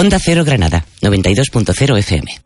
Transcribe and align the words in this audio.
Onda 0.00 0.18
Cero 0.18 0.46
Granada, 0.46 0.82
92.0 1.02 1.98
FM. 1.98 2.40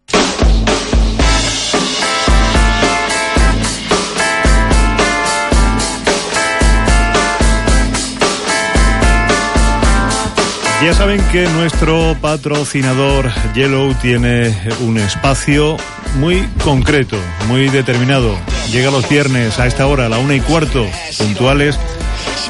Ya 10.83 10.95
saben 10.95 11.21
que 11.31 11.47
nuestro 11.51 12.17
patrocinador 12.21 13.31
Yellow 13.55 13.95
tiene 14.03 14.53
un 14.81 14.99
espacio 14.99 15.77
muy 16.17 16.49
concreto, 16.65 17.17
muy 17.47 17.69
determinado. 17.69 18.37
Llega 18.73 18.91
los 18.91 19.09
viernes 19.09 19.61
a 19.61 19.69
esta 19.69 19.87
hora, 19.87 20.07
a 20.07 20.09
la 20.09 20.19
una 20.19 20.35
y 20.35 20.41
cuarto, 20.41 20.89
puntuales, 21.19 21.79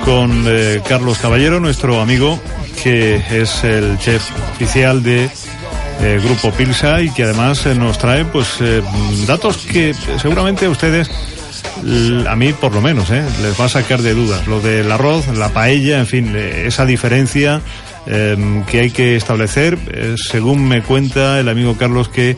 con 0.07 0.45
eh, 0.47 0.81
Carlos 0.89 1.19
Caballero, 1.19 1.61
nuestro 1.61 2.01
amigo, 2.01 2.41
que 2.83 3.23
es 3.31 3.65
el 3.65 3.99
chef 3.99 4.23
oficial 4.53 5.03
de 5.03 5.31
eh, 6.01 6.21
Grupo 6.23 6.51
Pilsa 6.53 7.01
y 7.03 7.11
que 7.11 7.23
además 7.23 7.65
eh, 7.67 7.75
nos 7.75 7.99
trae 7.99 8.25
pues 8.25 8.57
eh, 8.61 8.83
datos 9.27 9.59
que 9.59 9.95
seguramente 10.21 10.67
a 10.67 10.71
ustedes 10.71 11.11
a 12.27 12.37
mí 12.37 12.53
por 12.53 12.75
lo 12.75 12.81
menos 12.81 13.11
les 13.11 13.61
va 13.61 13.67
a 13.67 13.69
sacar 13.69 14.03
de 14.03 14.15
dudas. 14.15 14.47
Lo 14.47 14.61
del 14.61 14.91
arroz 14.91 15.27
la 15.37 15.51
paella 15.51 15.99
en 15.99 16.07
fin 16.07 16.37
esa 16.37 16.87
diferencia 16.87 17.61
que 18.07 18.81
hay 18.81 18.91
que 18.91 19.17
establecer 19.17 19.79
según 20.17 20.69
me 20.69 20.83
cuenta 20.83 21.41
el 21.41 21.49
amigo 21.49 21.77
Carlos 21.77 22.09
que 22.09 22.37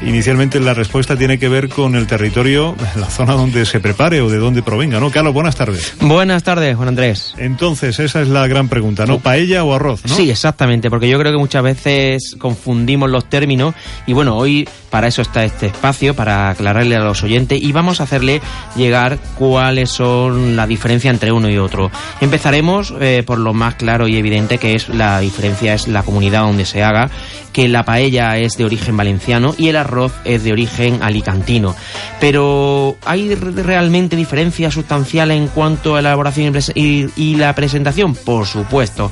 inicialmente 0.00 0.58
la 0.60 0.74
respuesta 0.74 1.16
tiene 1.16 1.38
que 1.38 1.48
ver 1.48 1.68
con 1.68 1.94
el 1.94 2.06
territorio 2.06 2.74
la 2.96 3.06
zona 3.06 3.34
donde 3.34 3.66
se 3.66 3.80
prepare 3.80 4.20
o 4.20 4.28
de 4.28 4.38
donde 4.38 4.62
provenga 4.62 4.98
¿no? 5.00 5.10
Carlos 5.10 5.34
buenas 5.34 5.56
tardes 5.56 5.94
Buenas 6.00 6.42
tardes, 6.42 6.76
Juan 6.76 6.88
Andrés. 6.88 7.34
entonces 7.38 7.98
esa 7.98 8.22
es 8.22 8.28
la 8.28 8.46
gran 8.46 8.68
pregunta 8.68 9.06
¿no? 9.06 9.18
paella 9.20 9.64
o 9.64 9.74
arroz 9.74 10.02
¿no? 10.06 10.14
Sí, 10.14 10.30
exactamente, 10.30 10.90
porque 10.90 11.08
yo 11.08 11.18
creo 11.18 11.32
que 11.32 11.38
muchas 11.38 11.62
veces 11.62 12.36
confundimos 12.38 13.10
los 13.10 13.28
términos 13.28 13.74
y 14.06 14.12
bueno, 14.12 14.36
hoy 14.36 14.68
para 14.90 15.06
eso 15.06 15.22
está 15.22 15.44
este 15.44 15.66
espacio, 15.66 16.14
para 16.14 16.50
aclararle 16.50 16.96
a 16.96 17.00
los 17.00 17.22
oyentes 17.22 17.62
y 17.62 17.72
vamos 17.72 18.00
a 18.00 18.04
hacerle 18.04 18.42
llegar 18.76 19.18
cuáles 19.38 19.90
son 19.90 20.54
la 20.54 20.66
diferencia 20.66 21.10
entre 21.10 21.32
uno 21.32 21.48
y 21.48 21.56
otro. 21.56 21.90
Empezaremos 22.20 22.92
eh, 23.00 23.22
por 23.24 23.38
lo 23.38 23.54
más 23.54 23.76
claro 23.76 24.06
y 24.06 24.16
evidente 24.16 24.58
que 24.58 24.74
es 24.74 24.90
la 24.90 25.20
diferencia 25.20 25.72
es 25.72 25.88
la 25.88 26.02
comunidad 26.02 26.42
donde 26.42 26.66
se 26.66 26.82
haga, 26.82 27.08
que 27.54 27.68
la 27.68 27.84
paella 27.84 28.36
es 28.36 28.56
de 28.58 28.64
origen 28.66 28.96
valenciano 28.96 29.54
y 29.56 29.68
el 29.68 29.76
arroz 29.82 30.12
es 30.24 30.42
de 30.42 30.52
origen 30.52 31.02
alicantino. 31.02 31.76
Pero 32.20 32.96
¿hay 33.04 33.34
re- 33.34 33.62
realmente 33.62 34.16
diferencia 34.16 34.70
sustancial 34.70 35.30
en 35.30 35.48
cuanto 35.48 35.96
a 35.96 36.02
la 36.02 36.10
elaboración 36.10 36.56
y 36.74 37.36
la 37.36 37.54
presentación? 37.54 38.14
Por 38.14 38.46
supuesto. 38.46 39.10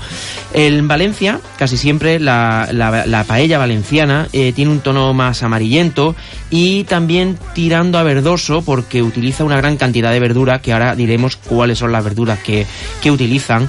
En 0.53 0.89
Valencia, 0.89 1.41
casi 1.59 1.77
siempre 1.77 2.19
la, 2.19 2.69
la- 2.73 3.07
la 3.07 3.25
paella 3.25 3.59
valenciana 3.59 4.29
eh, 4.33 4.53
tiene 4.53 4.71
un 4.71 4.81
tono 4.81 5.13
más 5.13 5.43
amarillento 5.43 6.15
y 6.51 6.85
también 6.85 7.39
tirando 7.55 7.99
a 7.99 8.03
verdoso 8.03 8.63
porque 8.63 9.03
utiliza 9.03 9.45
una 9.45 9.57
gran 9.57 9.77
cantidad 9.77 10.11
de 10.11 10.21
verdura, 10.21 10.61
que 10.61 10.73
ahora 10.73 10.95
diremos 10.97 11.37
cuáles 11.37 11.79
son 11.79 11.93
las 11.93 12.03
verduras 12.05 12.39
que, 12.41 12.67
que 13.03 13.11
utilizan. 13.11 13.69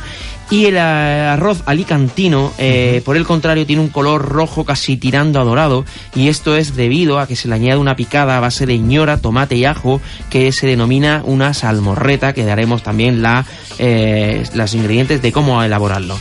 Y 0.51 0.65
el 0.65 0.75
eh, 0.75 0.79
arroz 0.79 1.63
alicantino, 1.65 2.51
eh, 2.57 3.01
por 3.05 3.15
el 3.15 3.25
contrario, 3.25 3.65
tiene 3.65 3.81
un 3.81 3.87
color 3.87 4.27
rojo 4.27 4.65
casi 4.65 4.97
tirando 4.97 5.39
a 5.39 5.45
dorado. 5.45 5.85
Y 6.13 6.27
esto 6.27 6.57
es 6.57 6.75
debido 6.75 7.19
a 7.19 7.25
que 7.25 7.37
se 7.37 7.47
le 7.47 7.55
añade 7.55 7.79
una 7.79 7.95
picada 7.95 8.35
a 8.35 8.41
base 8.41 8.65
de 8.65 8.77
ñora, 8.77 9.21
tomate 9.21 9.55
y 9.55 9.63
ajo, 9.63 10.01
que 10.29 10.51
se 10.51 10.67
denomina 10.67 11.23
una 11.25 11.53
salmorreta, 11.53 12.33
que 12.33 12.43
daremos 12.43 12.83
también 12.83 13.21
la, 13.21 13.45
eh, 13.79 14.43
los 14.53 14.73
ingredientes 14.73 15.21
de 15.21 15.31
cómo 15.31 15.63
elaborarlo. 15.63 16.19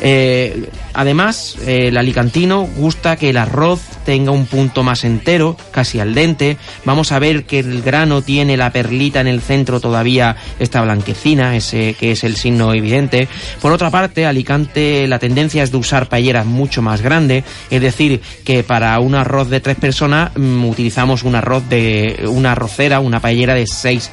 Eh, 0.00 0.70
además, 0.96 1.56
eh, 1.66 1.88
el 1.88 1.96
alicantino 1.96 2.62
gusta 2.76 3.16
que 3.16 3.30
el 3.30 3.36
arroz 3.36 3.80
tenga 4.04 4.30
un 4.30 4.46
punto 4.46 4.82
más 4.82 5.04
entero, 5.04 5.56
casi 5.70 6.00
al 6.00 6.14
dente. 6.14 6.56
Vamos 6.84 7.12
a 7.12 7.18
ver 7.18 7.44
que 7.44 7.58
el 7.60 7.82
grano 7.82 8.22
tiene 8.22 8.56
la 8.56 8.70
perlita 8.70 9.20
en 9.20 9.26
el 9.26 9.40
centro 9.40 9.80
todavía, 9.80 10.36
esta 10.58 10.80
blanquecina, 10.82 11.56
ese 11.56 11.94
que 11.98 12.12
es 12.12 12.24
el 12.24 12.36
signo 12.36 12.72
evidente. 12.72 13.28
Por 13.60 13.72
otra 13.72 13.90
parte, 13.90 14.26
Alicante, 14.26 15.06
la 15.08 15.18
tendencia 15.18 15.62
es 15.62 15.70
de 15.70 15.76
usar 15.76 16.08
paelleras 16.08 16.46
mucho 16.46 16.82
más 16.82 17.02
grandes, 17.02 17.44
es 17.70 17.80
decir, 17.80 18.20
que 18.44 18.62
para 18.62 18.98
un 19.00 19.14
arroz 19.14 19.48
de 19.50 19.60
tres 19.60 19.76
personas 19.76 20.30
mm, 20.36 20.64
utilizamos 20.64 21.22
un 21.24 21.34
arroz 21.34 21.68
de 21.68 22.24
una 22.28 22.52
arrocera, 22.52 23.00
una 23.00 23.20
paellera 23.20 23.54
de 23.54 23.66
seis, 23.66 24.10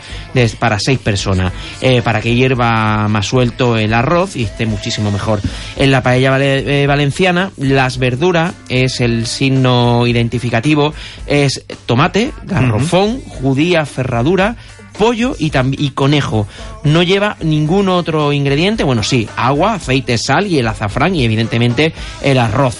para 0.59 0.79
seis 0.79 0.99
personas, 0.99 1.53
eh, 1.81 2.01
para 2.01 2.19
que 2.21 2.33
hierva 2.35 3.07
más 3.07 3.27
suelto 3.27 3.77
el 3.77 3.93
arroz 3.93 4.35
y 4.35 4.43
esté 4.43 4.65
muchísimo 4.65 5.11
mejor. 5.11 5.39
En 5.77 5.91
la 5.91 6.01
paella 6.01 6.31
vale- 6.31 6.63
eh, 6.73 6.87
valenciana, 6.87 7.51
las 7.57 7.99
verduras 7.99 8.53
es 8.67 8.99
el 8.99 9.27
signo 9.27 10.07
identificativo, 10.07 10.93
es 11.27 11.63
tomate, 11.85 12.31
garrofón, 12.45 13.21
judía, 13.21 13.85
ferradura, 13.85 14.55
pollo 14.97 15.35
y, 15.37 15.51
y 15.77 15.91
conejo. 15.91 16.47
No 16.83 17.03
lleva 17.03 17.37
ningún 17.41 17.89
otro 17.89 18.33
ingrediente, 18.33 18.83
bueno, 18.83 19.03
sí, 19.03 19.29
agua, 19.35 19.75
aceite, 19.75 20.17
sal 20.17 20.47
y 20.47 20.57
el 20.57 20.67
azafrán 20.67 21.15
y 21.15 21.23
evidentemente 21.23 21.93
el 22.23 22.39
arroz. 22.39 22.77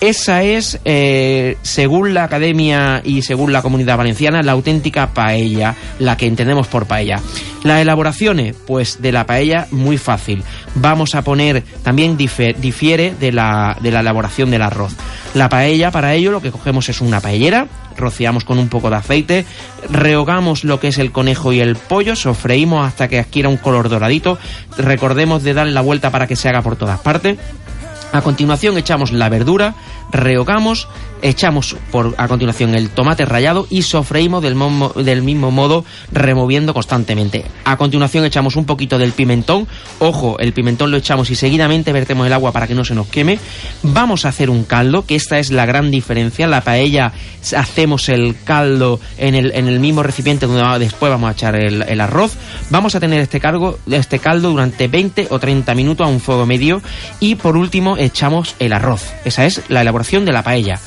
Esa 0.00 0.44
es, 0.44 0.78
eh, 0.84 1.56
según 1.62 2.14
la 2.14 2.22
academia 2.22 3.02
y 3.04 3.22
según 3.22 3.52
la 3.52 3.62
comunidad 3.62 3.96
valenciana, 3.96 4.42
la 4.42 4.52
auténtica 4.52 5.08
paella, 5.08 5.74
la 5.98 6.16
que 6.16 6.26
entendemos 6.26 6.68
por 6.68 6.86
paella. 6.86 7.20
Las 7.64 7.80
elaboraciones, 7.80 8.54
pues 8.64 9.02
de 9.02 9.10
la 9.10 9.26
paella, 9.26 9.66
muy 9.72 9.98
fácil. 9.98 10.44
Vamos 10.76 11.16
a 11.16 11.22
poner, 11.22 11.64
también 11.82 12.16
difiere 12.16 13.12
de 13.18 13.32
la, 13.32 13.76
de 13.80 13.90
la 13.90 14.00
elaboración 14.00 14.52
del 14.52 14.62
arroz. 14.62 14.94
La 15.34 15.48
paella, 15.48 15.90
para 15.90 16.14
ello, 16.14 16.30
lo 16.30 16.40
que 16.40 16.52
cogemos 16.52 16.88
es 16.88 17.00
una 17.00 17.20
paellera, 17.20 17.66
rociamos 17.96 18.44
con 18.44 18.60
un 18.60 18.68
poco 18.68 18.90
de 18.90 18.96
aceite, 18.96 19.44
rehogamos 19.90 20.62
lo 20.62 20.78
que 20.78 20.88
es 20.88 20.98
el 20.98 21.10
conejo 21.10 21.52
y 21.52 21.58
el 21.58 21.74
pollo, 21.74 22.14
sofreímos 22.14 22.86
hasta 22.86 23.08
que 23.08 23.18
adquiera 23.18 23.48
un 23.48 23.56
color 23.56 23.88
doradito, 23.88 24.38
recordemos 24.76 25.42
de 25.42 25.54
darle 25.54 25.72
la 25.72 25.80
vuelta 25.80 26.10
para 26.12 26.28
que 26.28 26.36
se 26.36 26.48
haga 26.48 26.62
por 26.62 26.76
todas 26.76 27.00
partes. 27.00 27.36
A 28.12 28.22
continuación 28.22 28.78
echamos 28.78 29.12
la 29.12 29.28
verdura, 29.28 29.74
rehogamos, 30.10 30.88
echamos 31.20 31.76
por 31.90 32.14
a 32.16 32.26
continuación 32.26 32.74
el 32.74 32.88
tomate 32.88 33.26
rallado 33.26 33.66
y 33.68 33.82
sofreímos 33.82 34.42
del, 34.42 34.56
del 35.04 35.22
mismo 35.22 35.50
modo 35.50 35.84
removiendo 36.10 36.72
constantemente. 36.72 37.44
A 37.64 37.76
continuación 37.76 38.24
echamos 38.24 38.56
un 38.56 38.64
poquito 38.64 38.98
del 38.98 39.12
pimentón, 39.12 39.68
ojo, 39.98 40.38
el 40.38 40.54
pimentón 40.54 40.90
lo 40.90 40.96
echamos 40.96 41.30
y 41.30 41.34
seguidamente 41.34 41.92
vertemos 41.92 42.26
el 42.26 42.32
agua 42.32 42.52
para 42.52 42.66
que 42.66 42.74
no 42.74 42.84
se 42.84 42.94
nos 42.94 43.08
queme. 43.08 43.38
Vamos 43.82 44.24
a 44.24 44.30
hacer 44.30 44.48
un 44.48 44.64
caldo, 44.64 45.04
que 45.04 45.14
esta 45.14 45.38
es 45.38 45.50
la 45.50 45.66
gran 45.66 45.90
diferencia. 45.90 46.46
La 46.46 46.62
paella 46.62 47.12
hacemos 47.56 48.08
el 48.08 48.36
caldo 48.42 49.00
en 49.18 49.34
el, 49.34 49.52
en 49.54 49.68
el 49.68 49.80
mismo 49.80 50.02
recipiente 50.02 50.46
donde 50.46 50.78
después 50.78 51.10
vamos 51.10 51.28
a 51.28 51.32
echar 51.32 51.56
el, 51.56 51.82
el 51.82 52.00
arroz. 52.00 52.36
Vamos 52.70 52.94
a 52.94 53.00
tener 53.00 53.20
este, 53.20 53.38
cargo, 53.38 53.78
este 53.90 54.18
caldo 54.18 54.50
durante 54.50 54.88
20 54.88 55.28
o 55.30 55.38
30 55.38 55.74
minutos 55.74 56.06
a 56.06 56.10
un 56.10 56.20
fuego 56.20 56.46
medio 56.46 56.80
y 57.20 57.34
por 57.34 57.56
último 57.56 57.98
echamos 58.08 58.56
el 58.58 58.72
arroz. 58.72 59.12
Esa 59.24 59.46
es 59.46 59.62
la 59.68 59.82
elaboración 59.82 60.24
de 60.24 60.32
la 60.32 60.42
paella. 60.42 60.80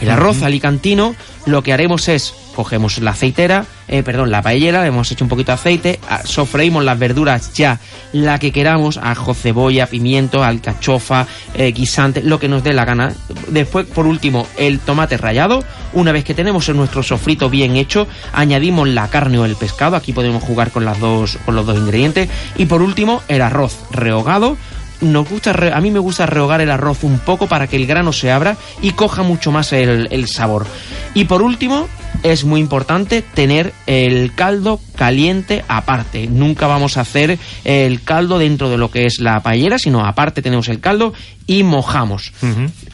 El 0.00 0.10
arroz 0.10 0.42
alicantino 0.42 1.14
lo 1.46 1.62
que 1.62 1.72
haremos 1.72 2.08
es 2.08 2.34
cogemos 2.56 2.98
la 2.98 3.10
aceitera, 3.10 3.66
eh, 3.86 4.02
perdón, 4.02 4.30
la 4.30 4.40
paellera, 4.40 4.80
le 4.80 4.88
hemos 4.88 5.12
hecho 5.12 5.24
un 5.24 5.28
poquito 5.28 5.52
de 5.52 5.56
aceite, 5.56 6.00
sofreímos 6.24 6.82
las 6.82 6.98
verduras 6.98 7.52
ya, 7.52 7.78
la 8.12 8.38
que 8.38 8.50
queramos, 8.50 8.96
ajo, 8.96 9.34
cebolla, 9.34 9.86
pimiento, 9.86 10.42
alcachofa, 10.42 11.26
eh, 11.54 11.70
guisante, 11.72 12.22
lo 12.22 12.40
que 12.40 12.48
nos 12.48 12.64
dé 12.64 12.72
la 12.72 12.86
gana. 12.86 13.12
Después, 13.48 13.86
por 13.86 14.06
último, 14.06 14.46
el 14.56 14.80
tomate 14.80 15.18
rallado. 15.18 15.62
Una 15.92 16.12
vez 16.12 16.24
que 16.24 16.34
tenemos 16.34 16.68
nuestro 16.70 17.02
sofrito 17.02 17.50
bien 17.50 17.76
hecho, 17.76 18.08
añadimos 18.32 18.88
la 18.88 19.08
carne 19.08 19.38
o 19.38 19.44
el 19.44 19.56
pescado. 19.56 19.94
Aquí 19.94 20.14
podemos 20.14 20.42
jugar 20.42 20.70
con 20.70 20.86
las 20.86 20.98
dos, 20.98 21.38
con 21.44 21.54
los 21.54 21.66
dos 21.66 21.76
ingredientes. 21.76 22.30
Y 22.56 22.64
por 22.64 22.80
último, 22.80 23.22
el 23.28 23.42
arroz 23.42 23.76
rehogado 23.90 24.56
nos 25.00 25.28
gusta 25.28 25.52
re- 25.52 25.72
a 25.72 25.80
mí 25.80 25.90
me 25.90 25.98
gusta 25.98 26.26
rehogar 26.26 26.60
el 26.60 26.70
arroz 26.70 27.04
un 27.04 27.18
poco 27.18 27.46
para 27.46 27.66
que 27.66 27.76
el 27.76 27.86
grano 27.86 28.12
se 28.12 28.30
abra 28.30 28.56
y 28.82 28.92
coja 28.92 29.22
mucho 29.22 29.52
más 29.52 29.72
el, 29.72 30.08
el 30.10 30.26
sabor. 30.28 30.66
Y 31.14 31.24
por 31.24 31.42
último, 31.42 31.88
es 32.22 32.44
muy 32.44 32.60
importante 32.60 33.22
tener 33.22 33.72
el 33.86 34.34
caldo 34.34 34.80
caliente 34.96 35.64
aparte. 35.68 36.26
Nunca 36.26 36.66
vamos 36.66 36.96
a 36.96 37.02
hacer 37.02 37.38
el 37.64 38.02
caldo 38.02 38.38
dentro 38.38 38.70
de 38.70 38.78
lo 38.78 38.90
que 38.90 39.04
es 39.06 39.18
la 39.20 39.40
paellera, 39.40 39.78
sino 39.78 40.04
aparte 40.04 40.40
tenemos 40.42 40.68
el 40.68 40.80
caldo 40.80 41.12
y 41.46 41.62
mojamos. 41.62 42.32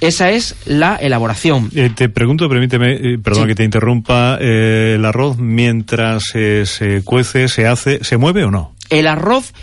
Esa 0.00 0.31
es 0.31 0.56
la 0.67 0.97
elaboración. 0.97 1.71
Eh, 1.75 1.91
te 1.94 2.09
pregunto, 2.09 2.49
permíteme, 2.49 2.93
eh, 2.94 3.19
perdón 3.23 3.44
Sí. 3.44 3.49
que 3.49 3.55
te 3.55 3.65
interrumpa, 3.65 4.38
eh, 4.41 4.94
el 4.97 5.05
arroz 5.05 5.38
mientras 5.38 6.25
eh, 6.35 6.65
se 6.67 7.03
cuece, 7.05 7.49
se 7.49 7.67
hace, 7.67 8.03
¿se 8.05 8.17
mueve 8.17 8.44
o 8.44 8.50
no? 8.50 8.75
El 8.91 9.06
arroz, 9.06 9.55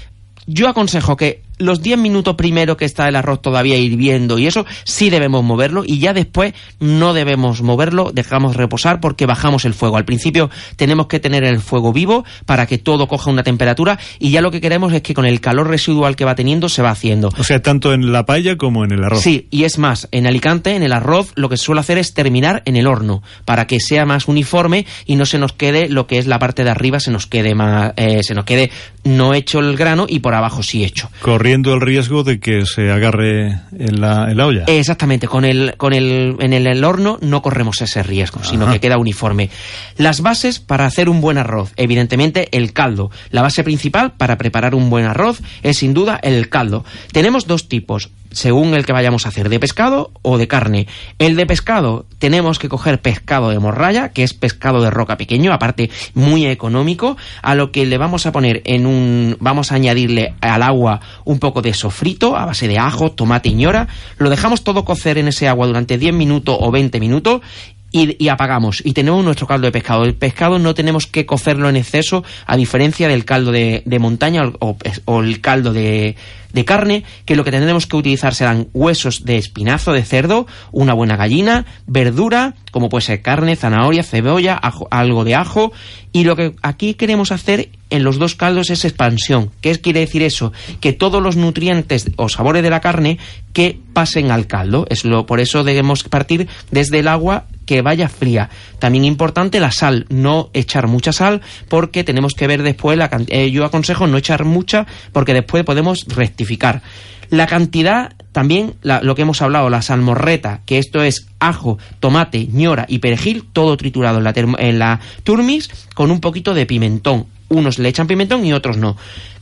yo 0.47 0.67
aconsejo 0.69 1.15
que 1.17 1.41
los 1.59 1.81
10 1.81 1.99
minutos 1.99 2.35
primero 2.35 2.77
que 2.77 2.85
está 2.85 3.07
el 3.07 3.15
arroz 3.15 3.41
todavía 3.41 3.77
hirviendo 3.77 4.39
y 4.39 4.47
eso 4.47 4.65
sí 4.85 5.09
debemos 5.09 5.43
moverlo 5.43 5.83
y 5.85 5.99
ya 5.99 6.13
después 6.13 6.53
no 6.79 7.13
debemos 7.13 7.61
moverlo, 7.61 8.11
dejamos 8.13 8.55
reposar 8.55 8.99
porque 8.99 9.25
bajamos 9.25 9.65
el 9.65 9.73
fuego. 9.73 9.97
Al 9.97 10.05
principio 10.05 10.49
tenemos 10.75 11.07
que 11.07 11.19
tener 11.19 11.43
el 11.43 11.59
fuego 11.59 11.93
vivo 11.93 12.25
para 12.45 12.65
que 12.65 12.77
todo 12.77 13.07
coja 13.07 13.29
una 13.29 13.43
temperatura 13.43 13.99
y 14.17 14.31
ya 14.31 14.41
lo 14.41 14.51
que 14.51 14.61
queremos 14.61 14.93
es 14.93 15.01
que 15.01 15.13
con 15.13 15.25
el 15.25 15.41
calor 15.41 15.67
residual 15.67 16.15
que 16.15 16.25
va 16.25 16.35
teniendo 16.35 16.69
se 16.69 16.81
va 16.81 16.91
haciendo. 16.91 17.29
O 17.37 17.43
sea, 17.43 17.61
tanto 17.61 17.93
en 17.93 18.11
la 18.11 18.25
paella 18.25 18.57
como 18.57 18.83
en 18.83 18.91
el 18.91 19.03
arroz. 19.03 19.21
Sí, 19.21 19.47
y 19.51 19.65
es 19.65 19.77
más, 19.77 20.07
en 20.11 20.25
Alicante, 20.25 20.75
en 20.75 20.83
el 20.83 20.93
arroz, 20.93 21.33
lo 21.35 21.49
que 21.49 21.57
se 21.57 21.65
suele 21.65 21.81
hacer 21.81 21.97
es 21.97 22.13
terminar 22.13 22.63
en 22.65 22.75
el 22.75 22.87
horno 22.87 23.21
para 23.45 23.67
que 23.67 23.79
sea 23.79 24.05
más 24.05 24.27
uniforme 24.27 24.85
y 25.05 25.15
no 25.15 25.25
se 25.25 25.37
nos 25.37 25.53
quede 25.53 25.89
lo 25.89 26.07
que 26.07 26.17
es 26.17 26.27
la 26.27 26.39
parte 26.39 26.63
de 26.63 26.69
arriba, 26.69 26.99
se 26.99 27.11
nos 27.11 27.27
quede 27.27 27.55
más, 27.55 27.93
eh, 27.97 28.21
se 28.23 28.33
nos 28.33 28.45
quede 28.45 28.71
no 29.03 29.33
hecho 29.33 29.59
el 29.59 29.75
grano 29.75 30.05
y 30.07 30.19
por 30.19 30.33
abajo 30.33 30.63
sí 30.63 30.83
hecho. 30.83 31.09
Corriendo 31.49 31.73
el 31.73 31.81
riesgo 31.81 32.23
de 32.23 32.39
que 32.39 32.67
se 32.67 32.91
agarre 32.91 33.59
en 33.75 33.99
la, 33.99 34.29
en 34.29 34.37
la 34.37 34.45
olla. 34.45 34.65
Exactamente, 34.67 35.27
con 35.27 35.45
el, 35.45 35.73
con 35.77 35.93
el, 35.93 36.35
en 36.41 36.53
el, 36.53 36.67
el 36.67 36.83
horno 36.83 37.17
no 37.21 37.41
corremos 37.41 37.81
ese 37.81 38.03
riesgo, 38.03 38.43
sino 38.43 38.71
que 38.71 38.79
queda 38.79 38.99
uniforme. 38.99 39.49
Las 39.97 40.21
bases 40.21 40.59
para 40.59 40.85
hacer 40.85 41.09
un 41.09 41.21
buen 41.21 41.39
arroz, 41.39 41.73
evidentemente 41.75 42.55
el 42.55 42.71
caldo. 42.71 43.09
La 43.31 43.41
base 43.41 43.63
principal 43.63 44.11
para 44.11 44.37
preparar 44.37 44.75
un 44.75 44.91
buen 44.91 45.05
arroz 45.05 45.41
es 45.63 45.77
sin 45.77 45.95
duda 45.95 46.19
el 46.21 46.49
caldo. 46.49 46.85
Tenemos 47.11 47.47
dos 47.47 47.67
tipos, 47.67 48.11
según 48.31 48.73
el 48.73 48.85
que 48.85 48.93
vayamos 48.93 49.25
a 49.25 49.29
hacer, 49.29 49.49
de 49.49 49.59
pescado 49.59 50.11
o 50.21 50.37
de 50.37 50.47
carne. 50.47 50.87
El 51.17 51.35
de 51.35 51.45
pescado, 51.45 52.05
tenemos 52.19 52.59
que 52.59 52.69
coger 52.69 53.01
pescado 53.01 53.49
de 53.49 53.59
morralla, 53.59 54.09
que 54.09 54.23
es 54.23 54.33
pescado 54.33 54.81
de 54.81 54.89
roca 54.89 55.17
pequeño, 55.17 55.53
aparte 55.53 55.89
muy 56.13 56.45
económico, 56.45 57.17
a 57.41 57.55
lo 57.55 57.71
que 57.71 57.85
le 57.85 57.97
vamos 57.97 58.25
a 58.25 58.31
poner 58.31 58.61
en 58.65 58.85
un, 58.85 59.37
vamos 59.39 59.71
a 59.71 59.75
añadirle 59.75 60.35
al 60.41 60.63
agua 60.63 61.01
un 61.25 61.39
poco 61.39 61.61
de 61.61 61.73
sofrito 61.73 62.35
a 62.35 62.45
base 62.45 62.67
de 62.67 62.77
ajo, 62.77 63.11
tomate 63.11 63.49
y 63.49 63.53
ñora, 63.53 63.87
lo 64.17 64.29
dejamos 64.29 64.63
todo 64.63 64.85
cocer 64.85 65.17
en 65.17 65.27
ese 65.27 65.47
agua 65.47 65.67
durante 65.67 65.97
10 65.97 66.13
minutos 66.13 66.57
o 66.59 66.71
20 66.71 66.99
minutos 66.99 67.41
y, 67.91 68.23
y 68.23 68.29
apagamos 68.29 68.81
y 68.85 68.93
tenemos 68.93 69.23
nuestro 69.23 69.47
caldo 69.47 69.65
de 69.65 69.71
pescado. 69.71 70.03
El 70.03 70.15
pescado 70.15 70.59
no 70.59 70.73
tenemos 70.73 71.07
que 71.07 71.25
cocerlo 71.25 71.69
en 71.69 71.75
exceso, 71.75 72.23
a 72.45 72.55
diferencia 72.57 73.07
del 73.07 73.25
caldo 73.25 73.51
de, 73.51 73.83
montaña 73.99 74.43
o, 74.59 74.77
o- 75.05 75.21
el 75.23 75.41
caldo 75.41 75.73
de, 75.73 76.15
de 76.53 76.65
carne, 76.65 77.03
que 77.25 77.35
lo 77.35 77.43
que 77.43 77.51
tendremos 77.51 77.87
que 77.87 77.95
utilizar 77.97 78.33
serán 78.35 78.67
huesos 78.73 79.25
de 79.25 79.37
espinazo 79.37 79.91
de 79.93 80.03
cerdo, 80.03 80.47
una 80.71 80.93
buena 80.93 81.15
gallina, 81.15 81.65
verdura, 81.87 82.55
como 82.71 82.89
puede 82.89 83.05
ser 83.05 83.21
carne, 83.21 83.55
zanahoria, 83.55 84.03
cebolla, 84.03 84.55
ajo- 84.61 84.87
algo 84.91 85.23
de 85.23 85.35
ajo, 85.35 85.71
y 86.11 86.23
lo 86.23 86.35
que 86.35 86.53
aquí 86.61 86.93
queremos 86.95 87.31
hacer 87.31 87.69
en 87.91 88.03
los 88.03 88.17
dos 88.19 88.35
caldos 88.35 88.69
es 88.69 88.85
expansión. 88.85 89.51
¿Qué 89.61 89.75
quiere 89.79 89.99
decir 90.01 90.21
eso? 90.23 90.53
Que 90.79 90.93
todos 90.93 91.21
los 91.21 91.35
nutrientes 91.35 92.09
o 92.17 92.29
sabores 92.29 92.61
de 92.63 92.69
la 92.69 92.81
carne 92.81 93.17
que 93.53 93.79
pasen 93.93 94.31
al 94.31 94.45
caldo. 94.47 94.85
Es 94.89 95.05
lo, 95.05 95.25
por 95.25 95.39
eso 95.39 95.63
debemos 95.63 96.03
partir 96.03 96.47
desde 96.71 96.99
el 96.99 97.07
agua 97.07 97.45
que 97.69 97.83
vaya 97.83 98.09
fría. 98.09 98.49
También 98.79 99.05
importante 99.05 99.59
la 99.59 99.71
sal, 99.71 100.07
no 100.09 100.49
echar 100.53 100.87
mucha 100.87 101.13
sal 101.13 101.41
porque 101.67 102.03
tenemos 102.03 102.33
que 102.33 102.47
ver 102.47 102.63
después 102.63 102.97
la 102.97 103.09
can- 103.11 103.27
eh, 103.29 103.51
yo 103.51 103.63
aconsejo 103.63 104.07
no 104.07 104.17
echar 104.17 104.43
mucha 104.43 104.87
porque 105.13 105.35
después 105.35 105.63
podemos 105.63 106.05
rectificar. 106.07 106.81
La 107.29 107.45
cantidad 107.45 108.13
también 108.31 108.73
lo 108.81 109.13
que 109.13 109.21
hemos 109.21 109.43
hablado, 109.43 109.69
la 109.69 109.83
salmorreta, 109.83 110.61
que 110.65 110.79
esto 110.79 111.03
es 111.03 111.27
ajo, 111.37 111.77
tomate, 111.99 112.47
ñora 112.51 112.87
y 112.89 112.97
perejil, 112.97 113.43
todo 113.53 113.77
triturado 113.77 114.17
en 114.17 114.23
la, 114.23 114.33
en 114.35 114.79
la 114.79 114.99
turmis 115.23 115.69
con 115.93 116.09
un 116.09 116.21
poquito 116.21 116.55
de 116.55 116.65
pimentón. 116.65 117.27
Unos 117.49 117.77
le 117.77 117.89
echan 117.89 118.07
pimentón 118.07 118.43
y 118.47 118.53
otros 118.53 118.77
no. 118.77 118.97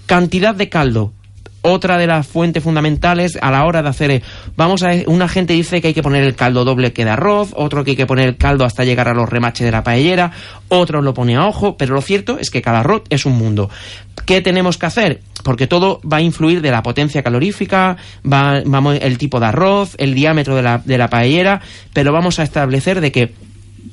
Cantidad 0.06 0.54
de 0.54 0.68
caldo, 0.68 1.14
otra 1.68 1.98
de 1.98 2.08
las 2.08 2.26
fuentes 2.28 2.64
fundamentales 2.64 3.38
a 3.42 3.52
la 3.52 3.66
hora 3.66 3.82
de 3.82 3.90
hacer. 3.90 4.12
eh, 4.12 4.22
Vamos 4.56 4.84
a. 4.84 4.92
Una 5.08 5.28
gente 5.28 5.54
dice 5.54 5.82
que 5.82 5.90
hay 5.90 5.94
que 5.94 6.02
poner 6.02 6.24
el 6.24 6.36
caldo 6.36 6.66
doble 6.66 6.94
que 6.94 7.06
de 7.06 7.12
arroz, 7.12 7.52
otro 7.56 7.84
que 7.84 7.92
hay 7.92 7.98
que 7.98 8.06
poner 8.06 8.28
el 8.28 8.38
caldo 8.38 8.66
hasta 8.66 8.84
llegar 8.84 9.08
a 9.08 9.14
los 9.14 9.30
remaches 9.30 9.66
de 9.66 9.72
la 9.72 9.84
paellera, 9.84 10.32
otro 10.70 11.02
lo 11.02 11.14
pone 11.14 11.36
a 11.36 11.46
ojo, 11.46 11.78
pero 11.78 11.94
lo 11.94 12.02
cierto 12.02 12.38
es 12.40 12.50
que 12.50 12.62
cada 12.62 12.80
arroz 12.80 13.04
es 13.10 13.26
un 13.26 13.38
mundo. 13.38 13.70
¿Qué 14.26 14.42
tenemos 14.42 14.78
que 14.78 14.86
hacer? 14.86 15.22
Porque 15.44 15.68
todo 15.68 16.02
va 16.02 16.18
a 16.18 16.22
influir 16.22 16.62
de 16.62 16.72
la 16.72 16.84
potencia 16.84 17.24
calorífica, 17.24 17.98
va, 18.26 18.62
vamos, 18.66 18.98
el 19.02 19.18
tipo 19.18 19.40
de 19.40 19.46
arroz, 19.46 19.96
el 19.98 20.14
diámetro 20.16 20.56
de 20.56 20.64
la, 20.64 20.80
de 20.84 20.98
la 20.98 21.10
paellera, 21.10 21.62
pero 21.94 22.12
vamos 22.12 22.40
a 22.40 22.44
establecer 22.44 23.00
de 23.00 23.12
que 23.12 23.34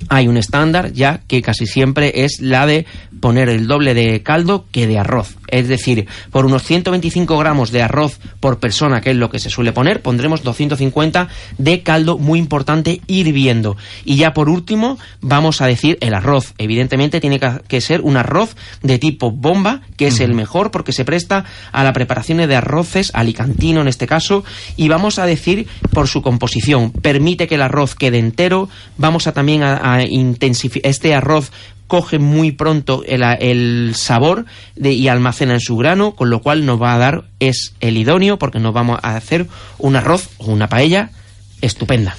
hay 0.08 0.28
un 0.28 0.36
estándar 0.36 0.92
ya 0.92 1.20
que 1.26 1.42
casi 1.42 1.66
siempre 1.66 2.24
es 2.24 2.40
la 2.40 2.66
de 2.66 2.86
poner 3.20 3.48
el 3.48 3.66
doble 3.66 3.94
de 3.94 4.22
caldo 4.22 4.66
que 4.70 4.86
de 4.86 4.98
arroz. 4.98 5.36
Es 5.48 5.68
decir, 5.68 6.06
por 6.30 6.46
unos 6.46 6.64
125 6.64 7.38
gramos 7.38 7.70
de 7.70 7.82
arroz 7.82 8.18
por 8.40 8.58
persona, 8.58 9.00
que 9.00 9.10
es 9.10 9.16
lo 9.16 9.30
que 9.30 9.38
se 9.38 9.50
suele 9.50 9.72
poner, 9.72 10.02
pondremos 10.02 10.42
250 10.42 11.28
de 11.58 11.82
caldo 11.82 12.18
muy 12.18 12.38
importante 12.38 13.00
hirviendo. 13.06 13.76
Y 14.04 14.16
ya 14.16 14.34
por 14.34 14.48
último, 14.48 14.98
vamos 15.20 15.60
a 15.60 15.66
decir 15.66 15.96
el 16.00 16.14
arroz. 16.14 16.54
Evidentemente 16.58 17.20
tiene 17.20 17.38
que- 17.40 17.80
ser 17.80 18.00
un 18.00 18.16
arroz 18.16 18.56
de 18.82 18.98
tipo 18.98 19.30
bomba, 19.30 19.82
que 19.96 20.06
es 20.06 20.20
el 20.20 20.32
mejor 20.34 20.70
porque 20.70 20.92
se 20.92 21.04
presta 21.04 21.44
a 21.70 21.84
la 21.84 21.92
preparación 21.92 22.38
de 22.38 22.56
arroces, 22.56 23.10
alicantino 23.14 23.82
en 23.82 23.88
este 23.88 24.06
caso, 24.06 24.44
y 24.76 24.88
vamos 24.88 25.18
a 25.18 25.26
decir 25.26 25.66
por 25.92 26.08
su 26.08 26.22
composición. 26.22 26.90
Permite 26.92 27.46
que 27.46 27.56
el 27.56 27.62
arroz 27.62 27.94
quede 27.94 28.18
entero, 28.18 28.68
vamos 28.96 29.26
a 29.26 29.32
también 29.32 29.62
a, 29.62 29.76
intensificar 30.08 30.90
este 30.90 31.14
arroz 31.14 31.50
coge 31.86 32.18
muy 32.18 32.50
pronto 32.52 33.04
el, 33.06 33.22
el 33.22 33.92
sabor 33.94 34.46
de- 34.74 34.92
y 34.94 35.08
almacena 35.08 35.52
en 35.54 35.60
su 35.60 35.76
grano, 35.76 36.12
con 36.16 36.30
lo 36.30 36.40
cual 36.40 36.64
nos 36.64 36.80
va 36.80 36.94
a 36.94 36.98
dar, 36.98 37.24
es 37.40 37.74
el 37.80 37.98
idóneo, 37.98 38.38
porque 38.38 38.58
nos 38.58 38.72
vamos 38.72 38.98
a 39.02 39.16
hacer 39.16 39.46
un 39.78 39.94
arroz 39.96 40.30
o 40.38 40.46
una 40.46 40.68
paella 40.68 41.10
estupenda. 41.60 42.16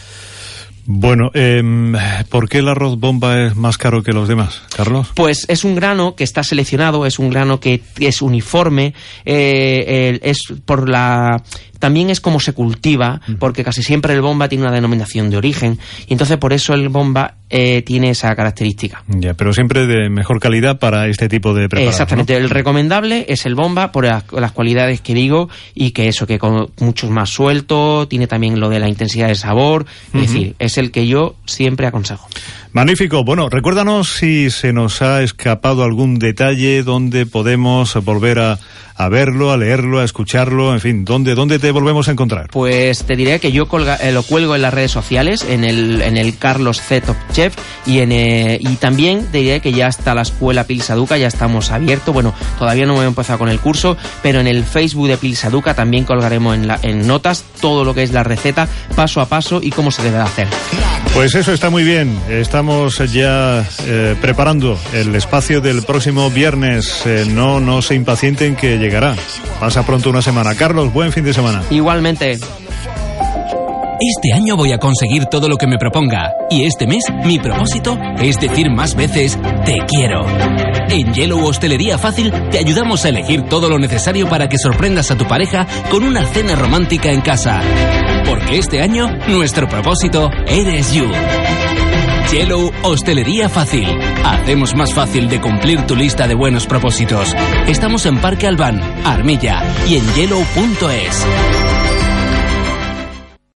Bueno, 0.87 1.31
em, 1.33 1.93
¿por 2.29 2.47
qué 2.47 2.59
el 2.59 2.67
arroz 2.67 2.99
bomba 2.99 3.41
es 3.47 3.55
más 3.55 3.79
caro 3.79 4.03
que 4.03 4.13
los 4.13 4.27
demás, 4.27 4.61
Carlos? 4.77 5.07
Pues 5.15 5.45
es 5.47 5.63
un 5.63 5.73
grano 5.73 6.15
que 6.15 6.23
está 6.23 6.43
seleccionado, 6.43 7.07
es 7.07 7.17
un 7.17 7.31
grano 7.31 7.59
que 7.59 7.81
es 7.99 8.21
uniforme, 8.21 8.93
eh, 9.25 10.19
es 10.21 10.37
por 10.63 10.87
la 10.87 11.41
también 11.85 12.09
es 12.09 12.19
como 12.19 12.39
se 12.39 12.53
cultiva, 12.53 13.21
porque 13.37 13.63
casi 13.63 13.83
siempre 13.83 14.11
el 14.15 14.21
bomba 14.21 14.49
tiene 14.49 14.63
una 14.63 14.73
denominación 14.73 15.29
de 15.29 15.37
origen, 15.37 15.77
y 16.07 16.13
entonces 16.13 16.37
por 16.37 16.51
eso 16.51 16.73
el 16.73 16.89
bomba 16.89 17.35
eh, 17.47 17.83
tiene 17.83 18.09
esa 18.09 18.35
característica. 18.35 19.03
Ya, 19.07 19.35
pero 19.35 19.53
siempre 19.53 19.85
de 19.85 20.09
mejor 20.09 20.39
calidad 20.39 20.79
para 20.79 21.07
este 21.07 21.29
tipo 21.29 21.53
de 21.53 21.69
preparados. 21.69 21.93
Exactamente, 21.93 22.33
¿no? 22.33 22.39
el 22.39 22.49
recomendable 22.49 23.27
es 23.29 23.45
el 23.45 23.53
bomba 23.53 23.91
por 23.91 24.05
las, 24.05 24.23
las 24.31 24.51
cualidades 24.51 25.01
que 25.01 25.13
digo 25.13 25.47
y 25.75 25.91
que 25.91 26.07
eso, 26.07 26.25
que 26.25 26.39
con 26.39 26.71
mucho 26.79 27.07
más 27.11 27.29
suelto, 27.29 28.07
tiene 28.07 28.25
también 28.25 28.59
lo 28.59 28.69
de 28.69 28.79
la 28.79 28.89
intensidad 28.89 29.27
de 29.27 29.35
sabor, 29.35 29.85
es 30.11 30.21
decir, 30.21 30.55
es 30.57 30.79
el 30.79 30.89
que 30.89 31.05
yo 31.05 31.35
siempre 31.45 31.85
aconsejo. 31.85 32.27
Magnífico. 32.75 33.23
Bueno, 33.23 33.47
recuérdanos 33.47 34.09
si 34.09 34.49
se 34.49 34.73
nos 34.73 35.01
ha 35.01 35.23
escapado 35.23 35.83
algún 35.83 36.19
detalle 36.19 36.83
donde 36.83 37.25
podemos 37.25 37.95
volver 38.03 38.39
a, 38.39 38.59
a 38.97 39.09
verlo, 39.09 39.51
a 39.51 39.57
leerlo, 39.57 39.99
a 39.99 40.05
escucharlo, 40.05 40.73
en 40.73 40.79
fin, 40.79 41.03
¿dónde, 41.05 41.35
dónde 41.35 41.59
te 41.59 41.71
volvemos 41.71 42.07
a 42.07 42.11
encontrar? 42.11 42.47
Pues 42.51 43.03
te 43.03 43.15
diré 43.15 43.39
que 43.39 43.51
yo 43.51 43.67
colga- 43.67 43.97
eh, 44.01 44.11
lo 44.11 44.23
cuelgo 44.23 44.55
en 44.55 44.61
las 44.61 44.73
redes 44.73 44.91
sociales, 44.91 45.45
en 45.49 45.63
el, 45.65 46.01
en 46.01 46.15
el 46.17 46.37
Carlos 46.37 46.81
C. 46.81 47.01
Top 47.01 47.17
Chef, 47.33 47.53
y, 47.85 47.99
en, 47.99 48.11
eh, 48.13 48.57
y 48.61 48.75
también 48.75 49.25
te 49.31 49.39
diré 49.39 49.59
que 49.59 49.73
ya 49.73 49.87
está 49.87 50.15
la 50.15 50.21
escuela 50.21 50.63
Pilsaduca, 50.63 51.17
ya 51.17 51.27
estamos 51.27 51.71
abiertos. 51.71 52.13
Bueno, 52.13 52.33
todavía 52.57 52.85
no 52.85 52.93
hemos 52.93 53.05
empezado 53.05 53.39
con 53.39 53.49
el 53.49 53.59
curso, 53.59 53.97
pero 54.23 54.39
en 54.39 54.47
el 54.47 54.63
Facebook 54.63 55.07
de 55.09 55.17
Pilsaduca 55.17 55.73
también 55.73 56.05
colgaremos 56.05 56.55
en, 56.55 56.67
la- 56.67 56.79
en 56.81 57.05
notas 57.05 57.43
todo 57.59 57.83
lo 57.83 57.93
que 57.93 58.03
es 58.03 58.11
la 58.13 58.23
receta, 58.23 58.67
paso 58.95 59.19
a 59.19 59.25
paso 59.27 59.59
y 59.61 59.71
cómo 59.71 59.91
se 59.91 60.03
debe 60.03 60.17
de 60.17 60.23
hacer. 60.23 60.47
Pues 61.13 61.33
eso 61.35 61.53
está 61.53 61.69
muy 61.69 61.83
bien. 61.83 62.17
Estamos 62.29 62.97
ya 63.11 63.65
eh, 63.85 64.15
preparando 64.21 64.77
el 64.93 65.15
espacio 65.15 65.61
del 65.61 65.83
próximo 65.83 66.29
viernes. 66.29 67.03
No, 67.29 67.59
no 67.61 67.81
se 67.81 67.95
impacienten 67.95 68.55
que 68.57 68.77
llegará. 68.85 69.15
Pasa 69.59 69.83
pronto 69.83 70.09
una 70.09 70.21
semana. 70.21 70.55
Carlos, 70.55 70.93
buen 70.93 71.11
fin 71.11 71.23
de 71.23 71.33
semana. 71.33 71.61
Igualmente. 71.69 72.37
Este 73.97 74.33
año 74.33 74.57
voy 74.57 74.73
a 74.73 74.77
conseguir 74.77 75.25
todo 75.25 75.47
lo 75.47 75.57
que 75.57 75.67
me 75.67 75.77
proponga. 75.77 76.33
Y 76.49 76.65
este 76.65 76.85
mes, 76.85 77.05
mi 77.23 77.39
propósito 77.39 77.97
es 78.19 78.39
decir 78.39 78.69
más 78.69 78.93
veces 78.95 79.39
te 79.65 79.77
quiero. 79.87 80.25
En 80.89 81.13
Yellow 81.13 81.43
Hostelería 81.45 81.97
Fácil 81.97 82.31
te 82.51 82.59
ayudamos 82.59 83.05
a 83.05 83.09
elegir 83.09 83.43
todo 83.43 83.69
lo 83.69 83.79
necesario 83.79 84.29
para 84.29 84.49
que 84.49 84.57
sorprendas 84.57 85.11
a 85.11 85.17
tu 85.17 85.25
pareja 85.25 85.65
con 85.89 86.03
una 86.03 86.25
cena 86.25 86.55
romántica 86.55 87.11
en 87.11 87.21
casa. 87.21 87.61
Porque 88.25 88.57
este 88.57 88.81
año, 88.81 89.07
nuestro 89.27 89.67
propósito 89.67 90.29
eres 90.47 90.93
you. 90.93 91.05
Yellow 92.31 92.71
Hostelería 92.83 93.49
Fácil. 93.49 93.87
Hacemos 94.23 94.75
más 94.75 94.93
fácil 94.93 95.29
de 95.29 95.39
cumplir 95.39 95.85
tu 95.85 95.95
lista 95.95 96.27
de 96.27 96.33
buenos 96.33 96.65
propósitos. 96.65 97.33
Estamos 97.67 98.05
en 98.05 98.19
Parque 98.19 98.47
Albán, 98.47 98.81
Armilla 99.05 99.63
y 99.87 99.95
en 99.95 100.13
yellow.es. 100.13 101.25